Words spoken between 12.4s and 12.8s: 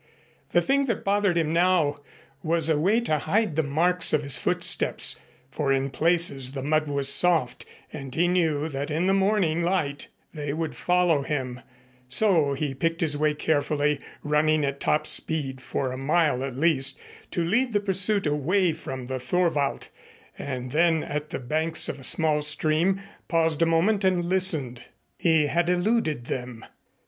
he